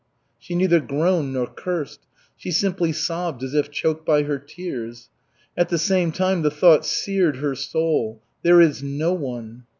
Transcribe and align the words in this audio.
She 0.39 0.55
neither 0.55 0.79
groaned 0.79 1.31
nor 1.33 1.45
cursed. 1.45 2.07
She 2.35 2.49
simply 2.49 2.91
sobbed 2.91 3.43
as 3.43 3.53
if 3.53 3.69
choked 3.69 4.03
by 4.03 4.23
her 4.23 4.39
tears. 4.39 5.11
At 5.55 5.69
the 5.69 5.77
same 5.77 6.11
time 6.11 6.41
the 6.41 6.49
thought 6.49 6.87
seared 6.87 7.35
her 7.37 7.53
soul, 7.53 8.19
"There 8.41 8.59
is 8.61 8.81
no 8.81 9.13
one! 9.13 9.65